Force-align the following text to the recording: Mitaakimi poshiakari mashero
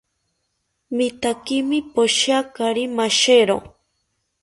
Mitaakimi 0.95 1.77
poshiakari 1.93 2.83
mashero 2.97 3.57